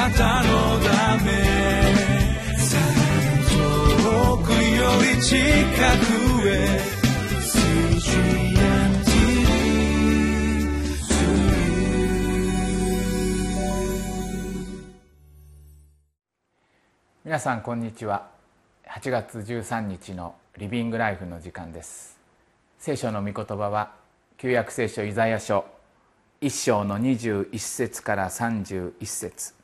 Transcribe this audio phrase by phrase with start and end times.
[0.00, 1.30] なたのため
[3.50, 6.80] 遠くより近くへ
[17.22, 18.30] 皆さんこんにちは。
[18.88, 22.18] 8月13日のリビングライフの時間です。
[22.78, 23.92] 聖書の御言葉は
[24.38, 25.66] 旧約聖書イザヤ書
[26.40, 29.59] 1章の21節から31節。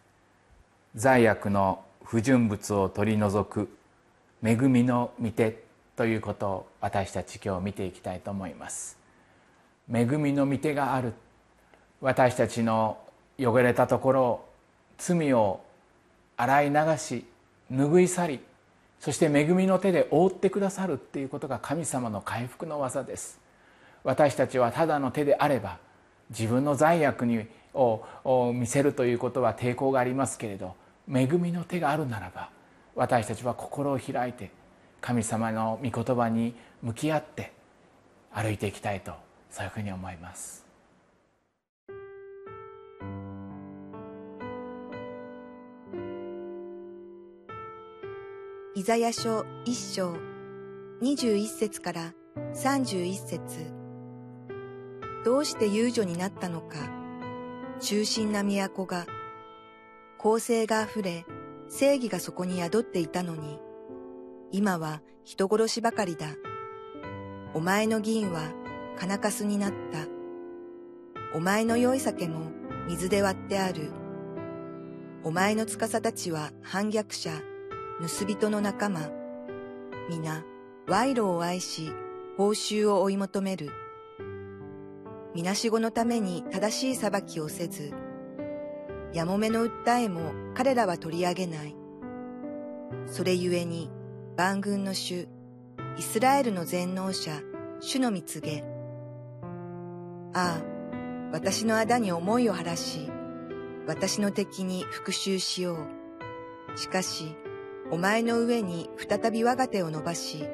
[0.96, 3.68] 罪悪の不純物を取り除く
[4.42, 5.62] 恵みの御手
[5.94, 8.98] ということを私たち今日見ていきたいと思います。
[9.92, 11.12] 恵みの御手がある。
[12.00, 12.96] 私たちの
[13.38, 14.44] 汚れたところ
[14.96, 15.60] 罪を
[16.38, 17.26] 洗い流し
[17.70, 18.40] 拭い去り
[18.98, 23.38] そして恵みの手で覆ってくださるっていうことが神様の回復の技です。
[24.02, 25.76] 私たちはただの手であれば
[26.30, 30.74] 自分の罪悪にを見せるということは抵抗がありますけれど
[31.12, 32.50] 恵みの手があるならば
[32.94, 34.50] 私たちは心を開いて
[35.00, 37.52] 神様の御言葉に向き合って
[38.32, 39.12] 歩いていきたいと
[39.50, 40.66] そういうふうに思います。
[48.74, 50.14] イザヤ書一章
[51.00, 52.12] 21節から
[52.54, 53.72] 31節。
[55.24, 56.76] どうして遊女になったのか
[57.80, 59.06] 中心な都が
[60.18, 61.24] 公正があふれ
[61.68, 63.58] 正義がそこに宿っていたのに
[64.52, 66.28] 今は人殺しばかりだ。
[67.52, 68.52] お前の銀は
[68.96, 70.06] 金かすになった。
[71.36, 72.50] お前の良い酒も
[72.86, 73.90] 水で割ってある。
[75.24, 77.30] お前の司たちは反逆者
[78.00, 79.10] 盗人の仲間、
[80.08, 80.44] 皆、
[80.86, 81.92] 賄賂を愛し、
[82.36, 83.70] 報酬を追い求める。
[85.34, 87.92] みなしごのために正しい裁きをせず、
[89.16, 91.74] やもめの訴えも彼らは取り上げない。
[93.06, 93.90] それゆえに、
[94.36, 95.26] 万軍の主、
[95.96, 97.40] イスラエルの全能者、
[97.80, 98.62] 主の蜜げ。
[100.34, 100.62] ああ、
[101.32, 103.10] 私の仇に思いを晴らし、
[103.86, 105.78] 私の敵に復讐しよ
[106.74, 106.78] う。
[106.78, 107.34] しかし、
[107.90, 110.44] お前の上に再び我が手を伸ばし、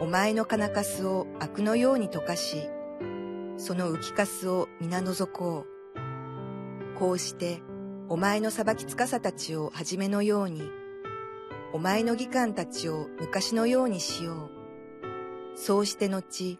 [0.00, 2.68] お前の金かすを悪のように溶かし、
[3.56, 5.75] その浮きかすを皆除こう。
[6.98, 7.62] こうして、
[8.08, 10.62] お前の裁きつかさたちをはじめのように、
[11.74, 14.50] お前の義官たちを昔のようにしよ
[15.54, 15.58] う。
[15.58, 16.58] そうして後、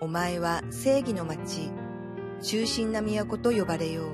[0.00, 1.70] お前は正義の町、
[2.42, 4.04] 中心な都と呼ばれよ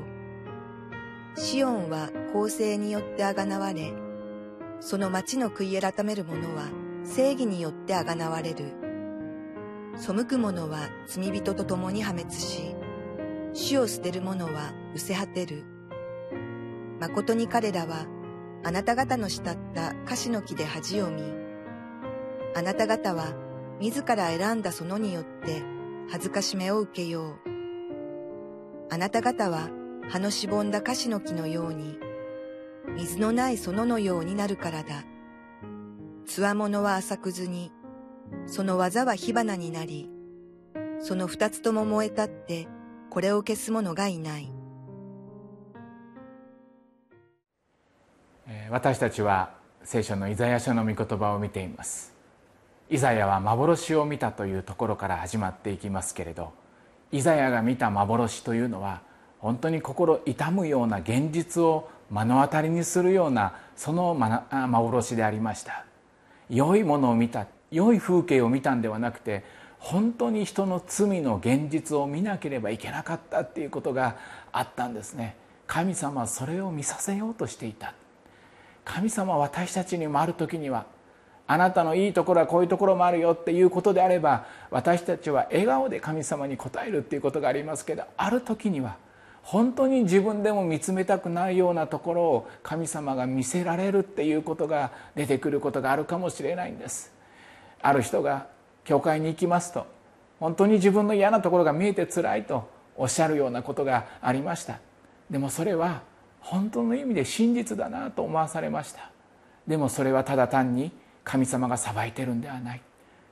[1.37, 1.41] う。
[1.41, 3.93] シオンは公正によってあがなわれ、
[4.81, 6.71] その町の悔い改める者は
[7.05, 8.75] 正義によってあがなわれる。
[9.97, 12.75] 背く者は罪人と共に破滅し、
[13.55, 15.65] 死を捨てる者は失せ果てる。
[17.01, 18.07] 誠に彼らは、
[18.65, 21.23] あなた方の慕った樫の木で恥を見、
[22.55, 23.35] あなた方は
[23.81, 25.63] 自ら選んだそのによって
[26.11, 27.53] 恥ずかしめを受けよう。
[28.91, 29.69] あなた方は
[30.09, 31.99] 葉のしぼんだ樫の木のように、
[32.97, 35.05] 水のない園のようになるからだ。
[36.27, 37.73] つわものは浅くずに、
[38.47, 40.11] その技は火花になり、
[41.01, 42.69] その二つとも燃えたって、
[43.13, 44.49] これを消す者がいない。
[48.71, 49.53] 私たちは
[49.85, 52.15] 聖書のイザヤ書の御言葉を見ています
[52.89, 56.53] イザヤは幻を見たというところから始まっていきますけれど
[57.11, 59.03] イザヤが見た幻というのは
[59.41, 65.85] 本当に心痛むような現実を目の当たりにするようなその幻でありました
[66.49, 69.45] 良いものを見た良い風景を見たんではなくて
[69.83, 74.17] 本当に人の罪の現実を見なければいけなかったっていうことが
[74.53, 75.35] あったんですね。
[75.67, 77.93] 神様はそれを見させようとしていた。
[78.85, 80.87] 神様は私たちにもある時には
[81.49, 88.97] あなたのいいところはこういうところもあるよっていうことであれば私たちは笑顔で神様に応えるっていうことがありますけどある時には
[89.43, 97.13] 本当に自分でも見つめたくないようなところを神様が見せられるっていうことが出てくることがあるかもしれないんです。
[97.83, 98.47] ある人が
[98.85, 99.87] 教会に行きますと
[100.41, 104.81] 本当に自分の嫌なところが見えてつらいとおっしゃるようなことがありました。
[105.31, 106.03] でもそれは
[106.41, 109.11] 本当の意味で真実だなと思わされました。
[109.67, 110.91] でもそれはただ単に
[111.25, 112.81] 神様が裁いてるんではない。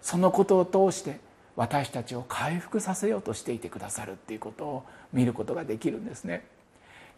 [0.01, 1.19] そのことを通して
[1.57, 6.47] 私たちを回復させようとしていてくださるっていうことを見ることができるんですね。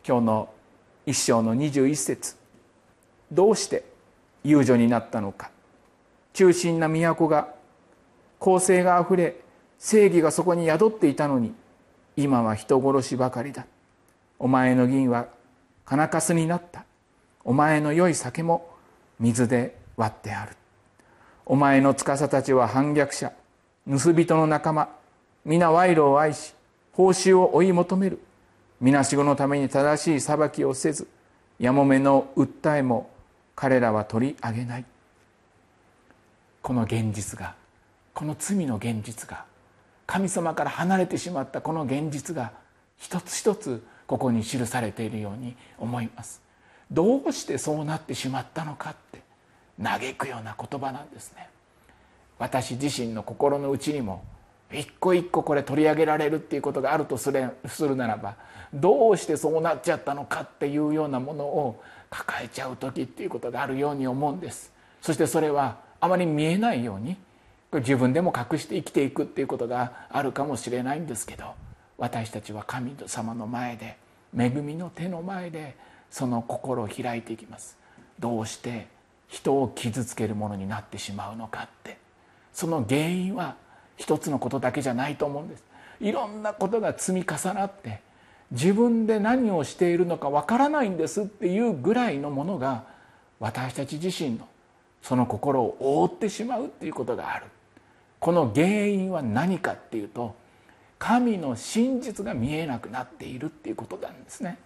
[0.07, 0.49] 今日の
[1.05, 2.37] 一章の21節
[3.31, 3.85] どうして
[4.43, 5.51] 遊女になったのか。
[6.33, 7.55] 中心な都が
[8.43, 9.37] 公正があふれ
[9.79, 11.55] 正義がそこに宿っていたのに
[12.17, 13.67] 今は人殺しばかりだ。
[14.41, 15.29] お前の銀は
[15.85, 16.85] 金かすになった。
[17.45, 18.69] お前の良い酒も
[19.21, 20.57] 水で割ってある。
[21.47, 23.31] お前の司たちは反逆者。
[23.89, 24.89] 盗人の仲間。
[25.45, 26.53] 皆賄賂を愛し
[26.95, 28.19] 報酬を追い求める。
[28.81, 31.07] 皆しごのために正しい裁きをせず
[31.61, 33.09] やもめの訴えも
[33.55, 34.85] 彼らは取り上げない。
[36.61, 37.62] この現実が
[38.15, 39.45] この罪の現実が
[40.07, 42.53] 神様から離れてしまったこの現実が
[42.99, 46.43] 一つ一つここに記されているように思います。
[46.91, 49.23] どうしてそうなってしまったのかって
[49.83, 51.49] 嘆くような言葉なんですね。
[52.39, 54.23] 私自身の心の内にも
[54.71, 58.37] 一個一個これ取り上げられるっていうことがあるとするならば
[58.75, 64.73] どうしてそうなっちゃったのかっていうようなものを抱えちゃう時っていうことがあるように思うんです。
[65.01, 67.17] そしてそれはあまり見えないように
[67.73, 71.55] 自分でも隠して生きていくっていうことがあるかもしれないんですけど
[71.97, 73.97] 私たちは神様の前で
[74.37, 75.77] 恵みの手の前で
[76.11, 77.79] その心を開いていきます。
[78.19, 78.87] どうして
[79.29, 82.03] 人を傷つけるものになってしまうのかって。
[82.53, 83.57] その原因は
[83.97, 85.65] 一つのことだけじゃないと思うんです。
[86.01, 88.01] いろんなことが積み重なって
[88.51, 92.85] 自分で何をしているのかわからないんですっていうぐらいのものが
[93.41, 94.49] 私たち自身の
[95.01, 97.47] その心を覆ってしまうっていうことがある。
[98.23, 100.37] この原因は何かっていうと
[100.97, 104.59] 神の真実が見えなくなっているっていうことなんですね。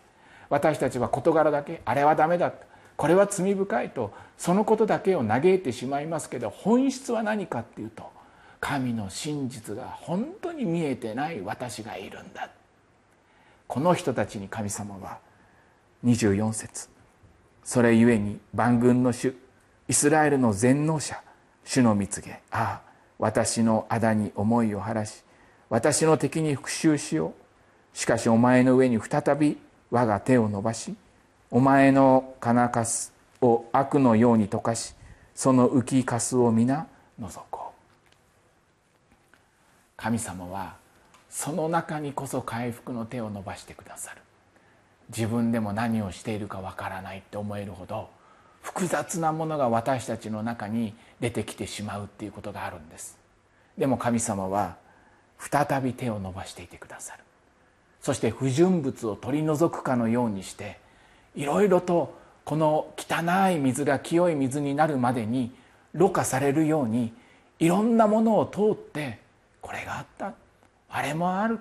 [0.50, 2.53] 私たちは事柄だけあれはダメだ
[2.99, 8.11] これは罪深いとそのことだけを嘆いてしまいますけど本質は何かっていうと
[8.61, 12.50] 神の真実が本当に見えてない私がいるんだ。
[13.67, 15.19] この人たちに神様は
[16.05, 16.91] 24節
[17.64, 19.35] それゆえに万軍の主
[19.88, 21.19] イスラエルの全能者
[21.64, 22.86] 主の蜜げああ
[23.19, 25.23] 私の仇に思いを晴らし
[25.69, 27.29] 私の敵に復讐しよ
[27.95, 27.97] う。
[27.97, 29.57] しかしお前の上に再び
[29.91, 30.95] 我が手を伸ばし
[31.51, 34.95] お前の金かすを悪のように溶かし
[35.35, 36.87] その浮きかすを皆
[37.19, 37.77] 除こう。
[39.97, 40.77] 神様は
[41.31, 44.21] その中にこそ回復の手を伸ばしてくださる。
[45.09, 48.09] 自分でも何をしているかわからないって思えるほど
[48.76, 53.17] 複雑なものが私たちの中に出てきてしまうっていうことがあるんです。
[53.78, 54.76] でも神様は
[55.38, 57.20] 再び手を伸ばしていてくださる。
[58.02, 60.78] そして不純物を取り除くかのようにして
[61.34, 65.52] いろいろとこの汚い水が清い水になるまでに
[65.94, 67.14] ろ過されるように
[67.58, 69.20] いろんなものを通って
[69.62, 70.34] これがあった。
[70.90, 71.61] あれもある。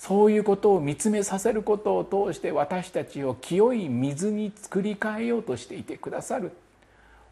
[0.00, 6.52] そういうことを見つめさせることを通して私たちを清い水に作り変えようとしていてくださる。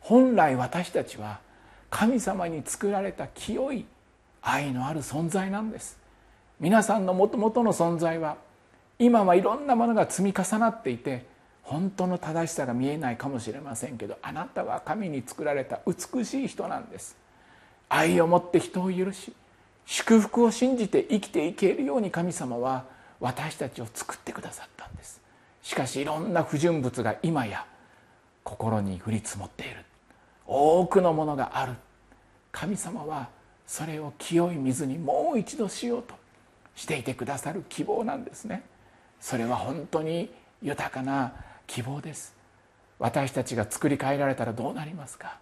[0.00, 1.40] 本来私たちは
[1.88, 3.86] 神様に作られた清い
[4.42, 5.96] 愛のある存在なんです。
[6.60, 8.36] 皆さんのもともとの存在は
[8.98, 11.24] 今はいろんなものが積み重なっていて
[11.62, 17.16] 本当の正しさが見えないかもしれませんけどあなたは神に作られた美しい人なんです。
[17.88, 19.32] 愛を持って人を許し
[19.90, 22.84] 祝福を信じて生きていけるように神様は
[23.20, 25.22] 私たちを作ってくださったんです。
[25.62, 27.64] しかしいろんな不純物が今や
[28.44, 29.76] 心に降り積もっている。
[30.46, 31.72] 多くのものがある。
[32.52, 33.30] 神様は
[33.66, 36.14] それを清い水にもう一度しようと
[36.76, 38.64] していてくださる希望なんですね。
[39.22, 40.30] それは本当に
[40.60, 41.32] 豊かな
[41.66, 42.36] 希望です。
[42.98, 45.38] 私たちが作り変えられたらどうなりますか？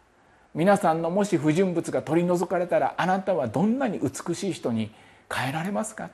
[0.57, 4.91] 皆さんのもし不純物が取り除かれたらあなたはどんなに美しい人に
[5.31, 6.09] 変えられますか？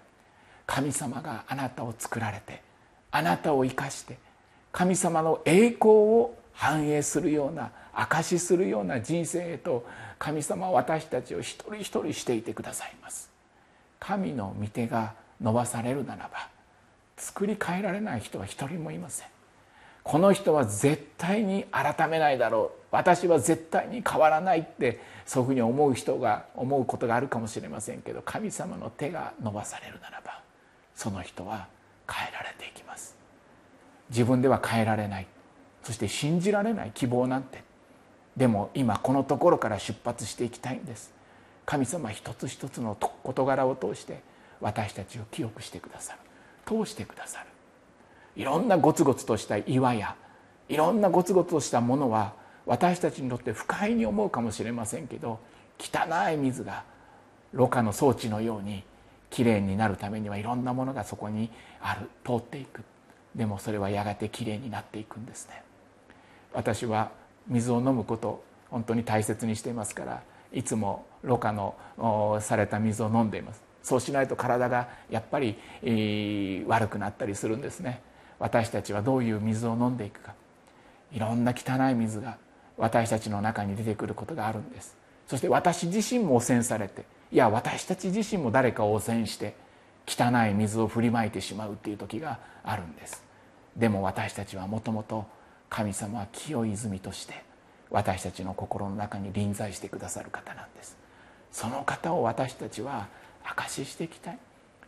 [0.67, 2.61] 神様があなたを作られて
[3.13, 4.19] あなたを生かして
[4.73, 9.87] 神様の栄光を反映するような証しするような人生へと
[10.19, 13.31] 神様は私たちを一人一人していてくださいます。
[14.01, 16.49] 神の御手が伸ばされるならば
[17.17, 19.29] 作り変えられない人は一人もいません。
[20.05, 22.79] この人は絶対に改めないだろう。
[22.91, 30.43] 私は絶対に変わらないってそういうふうに思う人が思うことがあるかもしれませんけど神様の手が伸ばされるならば
[30.95, 31.69] その人は
[32.07, 33.17] 変えられていきます。
[34.11, 35.27] 自分では変えられない。
[35.83, 36.91] そして信じられない。
[36.93, 37.65] 希望なんて。
[38.37, 41.13] でも今このところから出発していきたいんです。
[41.65, 44.21] 神様一つ一つの事柄を通して
[44.61, 46.19] 私たちを記憶してくださる。
[46.67, 47.47] 通してくださる。
[48.37, 50.17] いろんなゴツゴツとした岩や
[50.69, 52.33] いろんなゴツゴツとしたものは
[52.67, 55.41] 私たちにとって不快に思うかもしれませんけど
[55.79, 56.85] 汚い水が
[57.53, 58.85] ろ過の装置のように
[59.33, 62.09] きれいになるためにはいろんなものがそこにある。
[62.25, 62.83] 通っていく。
[63.35, 65.63] でもそれはやがてきれいになっていくんですね。
[66.53, 67.11] 私は
[67.49, 70.23] 水を飲むこと本当に大切にしていますから
[70.53, 71.75] いつもろ過の
[72.43, 73.63] された水を飲んでいます。
[73.83, 78.01] そうしないと体がやっぱり、え悪くなったりするんですね。
[78.43, 80.35] 私たちはどういう水を飲んでいくか。
[81.13, 82.39] いろんな汚い水が
[82.77, 84.97] 私たちの中に出てくることがあるんです。
[85.29, 89.55] そして私自身も汚染されていや私たち自身も誰かを汚染して
[90.09, 93.23] 汚い水を振りまいてしまうっていう時があるんです。
[93.77, 95.25] でも私たちはもともと
[95.71, 97.45] 神様は清い泉として
[97.91, 100.99] 私たちの心の中に臨在してくださる方なんです。
[101.53, 103.07] その方を私たちは
[103.45, 104.39] 証ししていきたい。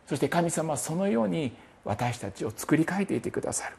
[0.07, 1.53] そして神様はそのように
[1.85, 3.77] 私たちを作り変えていてくださる。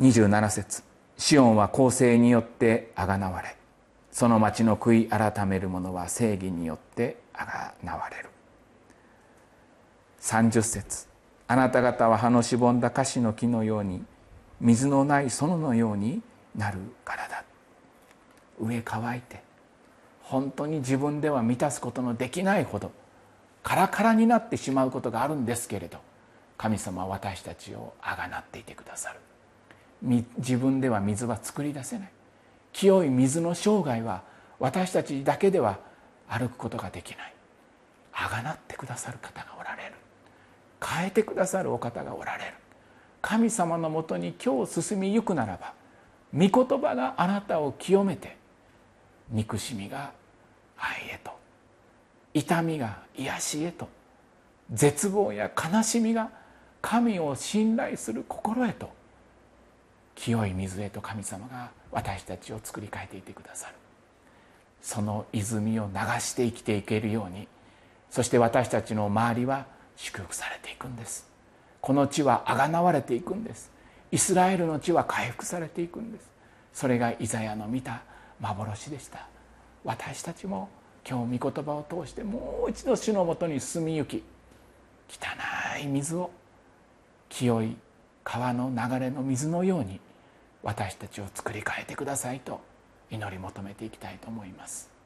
[0.00, 0.82] 27節。
[1.16, 3.56] シオンは公正によってあがなわれ。
[4.10, 8.28] その町の悔い改める者は正義によってあがなわれる。
[10.20, 11.06] 30節。
[11.46, 14.04] あなた方は葉のしぼんだ樫の木のように
[14.60, 16.20] 水のない園のように
[16.56, 17.44] なるからだ。
[18.60, 19.42] 上乾いて。
[20.22, 22.92] 本当に自分では満たすことのできないほど。
[23.62, 25.98] カラカラになってしまうことがあるんですけれど
[26.56, 29.20] 神様は私たちをあがなっていてくださる。
[30.38, 32.10] 自分では水は作り出せない。
[32.72, 34.22] 清い水の生涯は
[34.58, 35.78] 私たちだけでは
[36.28, 37.34] 歩くことができない。
[38.12, 39.94] あがなってくださる方がおられる。
[40.84, 42.54] 変えてくださるお方がおられる。
[43.20, 45.74] 神様のもとに今日進みゆくならば
[46.32, 48.36] 御言葉があなたを清めて
[49.30, 50.12] 憎しみが
[50.76, 51.27] 愛へと
[52.34, 53.88] 痛みが癒しへと
[54.72, 56.30] 絶望や悲しみが
[56.80, 58.90] 神を信頼する心へと
[60.14, 63.74] 清い水へと神様が私たちを作り変えていてくださる。
[64.82, 67.48] その泉を流して生きていけるように
[68.10, 69.66] そして私たちの周りは
[69.96, 71.26] 祝福されていくんです。
[71.80, 73.70] この地はあがなわれていくんです。
[74.10, 76.30] イスラエルの地は回復されていくんです。
[76.72, 78.02] それがイザヤの見た
[78.40, 79.26] 幻でした。
[79.84, 80.68] 私たちも
[81.06, 84.22] 今日御言葉を通してもう一度主のもとに進みゆき
[85.08, 86.30] 汚い水を
[87.28, 87.76] 清い
[88.24, 90.00] 川の流れの水のように
[90.62, 92.60] 私たちを作り変えてくださいと
[93.10, 94.97] 祈り求めていきたいと思います。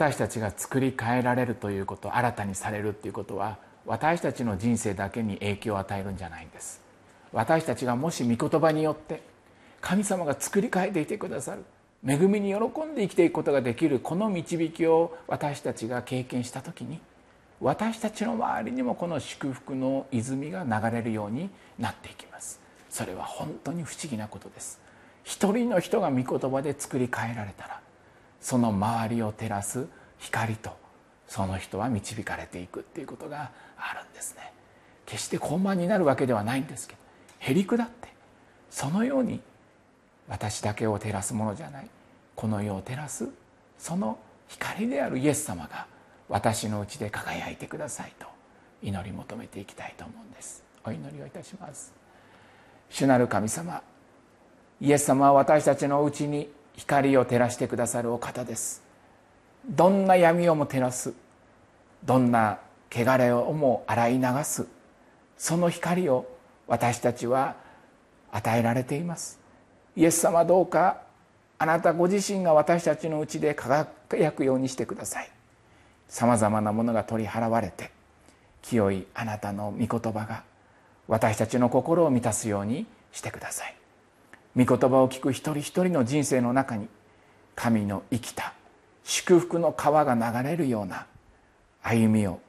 [0.00, 6.80] 私たちが作り変えられるということ新たにされるということは私たちの人生だけに影響を与えるんじゃないんです。
[7.34, 9.20] 私たちがもし御言葉によって
[9.82, 11.64] 神様が作り変えていてくださる
[12.02, 16.98] 恵みに喜んで生きていくことができるこの導きを私たちが経験した時に
[17.60, 22.58] 私たちの周りにもこの祝福の泉が流れるようになっていきます。
[22.88, 24.80] それは本当に不思議なことです。
[25.24, 27.80] 一人の人が御言葉で作り変えられたら
[28.40, 29.86] その周りを照らす
[30.18, 30.70] 光と
[31.28, 34.52] その人は導かれていくっていうことがあるんですね。
[35.06, 37.00] 決して高慢になるわけではないんですけど
[37.40, 38.08] へりくだって
[38.70, 39.40] そのように
[40.28, 41.90] 私だけを照らすものじゃない。
[42.36, 43.28] この世を照らす
[43.78, 44.18] その
[44.48, 45.86] 光であるイエス様が
[46.28, 48.26] 私のうちで輝いてくださいと
[48.82, 50.62] 祈り求めていきたいと思うんです。
[50.84, 51.92] お祈りをいたします。
[52.88, 53.82] 主なる神様
[54.80, 58.82] イエス様は私たちのうちに光を照らしてくださるお方です。
[59.68, 61.12] どんな闇をも照らす
[62.04, 62.58] どんな
[62.90, 64.66] 汚れをも洗い流す
[65.36, 66.26] その光を
[66.66, 67.56] 私たちは
[68.32, 69.38] 与えられています。
[69.96, 71.02] イエス様どうか
[71.58, 75.30] あなたご自身が私たちのうちで輝くようにしてください。
[76.08, 77.90] さまざまなものが取り払われて
[78.62, 80.42] 清いあなたの御言葉が
[81.06, 83.79] 私たちの心を満たすようにしてください。
[84.56, 86.88] 御言葉を聞く一人一人の人生の中に
[87.54, 88.52] 神の生きた
[89.04, 91.06] 祝福の川が流れるような
[91.82, 92.40] 歩みを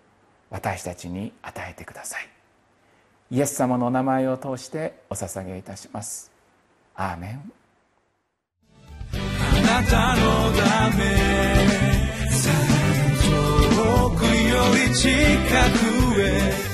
[0.50, 2.30] 私たちに与えてください。
[3.32, 6.32] イエス様のお名前を通してお捧げいたします。
[6.96, 7.52] アーメン。
[9.14, 9.18] あ
[9.62, 11.04] なたのため
[13.26, 14.30] 遠くよ
[14.90, 16.72] り近くへ